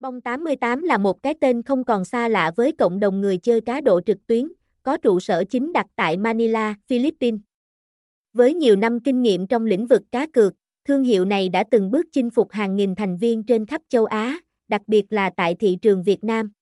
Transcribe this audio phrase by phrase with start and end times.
[0.00, 3.60] Bong 88 là một cái tên không còn xa lạ với cộng đồng người chơi
[3.60, 7.40] cá độ trực tuyến, có trụ sở chính đặt tại Manila, Philippines.
[8.32, 11.90] Với nhiều năm kinh nghiệm trong lĩnh vực cá cược, thương hiệu này đã từng
[11.90, 15.54] bước chinh phục hàng nghìn thành viên trên khắp châu Á, đặc biệt là tại
[15.54, 16.52] thị trường Việt Nam.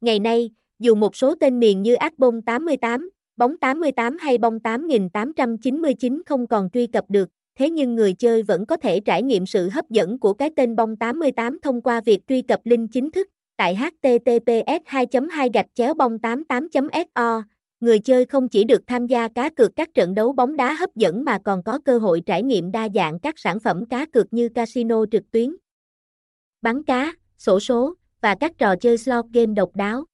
[0.00, 4.60] Ngày nay, dù một số tên miền như ác bông 88, bóng 88 hay bong
[4.60, 7.28] 8899 không còn truy cập được,
[7.58, 10.76] thế nhưng người chơi vẫn có thể trải nghiệm sự hấp dẫn của cái tên
[10.76, 15.66] bong 88 thông qua việc truy cập link chính thức tại https 2 2 gạch
[15.74, 16.68] chéo bong 88
[17.14, 17.42] so
[17.80, 20.96] người chơi không chỉ được tham gia cá cược các trận đấu bóng đá hấp
[20.96, 24.32] dẫn mà còn có cơ hội trải nghiệm đa dạng các sản phẩm cá cược
[24.32, 25.56] như casino trực tuyến,
[26.62, 30.04] bắn cá, sổ số và các trò chơi slot game độc đáo.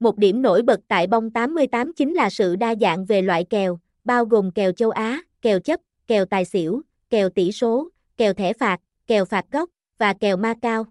[0.00, 3.78] Một điểm nổi bật tại bong 88 chính là sự đa dạng về loại kèo,
[4.04, 5.80] bao gồm kèo châu Á, kèo chấp,
[6.12, 10.54] kèo tài xỉu, kèo tỷ số, kèo thẻ phạt, kèo phạt góc và kèo ma
[10.62, 10.86] cao.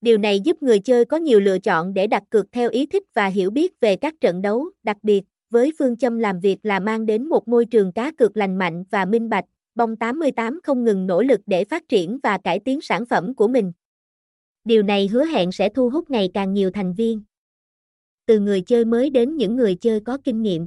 [0.00, 3.02] Điều này giúp người chơi có nhiều lựa chọn để đặt cược theo ý thích
[3.14, 6.80] và hiểu biết về các trận đấu, đặc biệt, với phương châm làm việc là
[6.80, 10.84] mang đến một môi trường cá cược lành mạnh và minh bạch, Bong 88 không
[10.84, 13.72] ngừng nỗ lực để phát triển và cải tiến sản phẩm của mình.
[14.64, 17.22] Điều này hứa hẹn sẽ thu hút ngày càng nhiều thành viên.
[18.26, 20.66] Từ người chơi mới đến những người chơi có kinh nghiệm.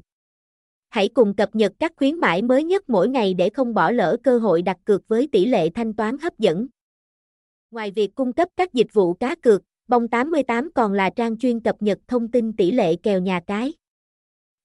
[0.98, 4.18] Hãy cùng cập nhật các khuyến mãi mới nhất mỗi ngày để không bỏ lỡ
[4.24, 6.68] cơ hội đặt cược với tỷ lệ thanh toán hấp dẫn.
[7.72, 11.60] Ngoài việc cung cấp các dịch vụ cá cược, bong 88 còn là trang chuyên
[11.60, 13.74] cập nhật thông tin tỷ lệ kèo nhà cái.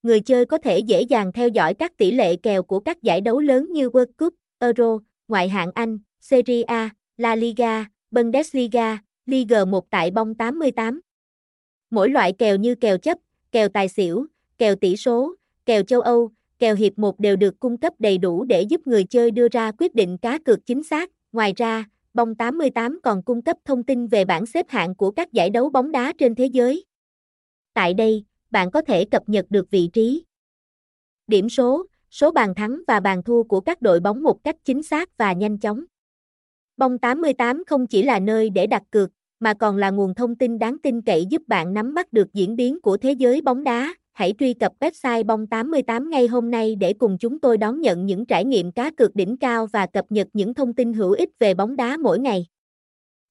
[0.03, 3.21] Người chơi có thể dễ dàng theo dõi các tỷ lệ kèo của các giải
[3.21, 9.65] đấu lớn như World Cup, Euro, Ngoại hạng Anh, Serie A, La Liga, Bundesliga, Liga
[9.65, 11.01] 1 tại bong 88.
[11.89, 13.17] Mỗi loại kèo như kèo chấp,
[13.51, 14.25] kèo tài xỉu,
[14.57, 18.43] kèo tỷ số, kèo châu Âu, kèo hiệp 1 đều được cung cấp đầy đủ
[18.43, 21.09] để giúp người chơi đưa ra quyết định cá cược chính xác.
[21.31, 25.31] Ngoài ra, bóng 88 còn cung cấp thông tin về bảng xếp hạng của các
[25.31, 26.85] giải đấu bóng đá trên thế giới.
[27.73, 30.23] Tại đây, bạn có thể cập nhật được vị trí,
[31.27, 34.83] điểm số, số bàn thắng và bàn thua của các đội bóng một cách chính
[34.83, 35.83] xác và nhanh chóng.
[36.77, 39.09] Bóng 88 không chỉ là nơi để đặt cược,
[39.39, 42.55] mà còn là nguồn thông tin đáng tin cậy giúp bạn nắm bắt được diễn
[42.55, 43.93] biến của thế giới bóng đá.
[44.13, 48.05] Hãy truy cập website bong 88 ngay hôm nay để cùng chúng tôi đón nhận
[48.05, 51.29] những trải nghiệm cá cược đỉnh cao và cập nhật những thông tin hữu ích
[51.39, 52.45] về bóng đá mỗi ngày.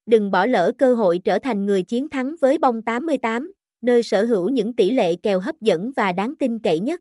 [0.07, 4.25] Đừng bỏ lỡ cơ hội trở thành người chiến thắng với bong 88, nơi sở
[4.25, 7.01] hữu những tỷ lệ kèo hấp dẫn và đáng tin cậy nhất.